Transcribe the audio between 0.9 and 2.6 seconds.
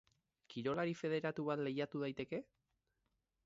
federatu bat lehiatu daiteke?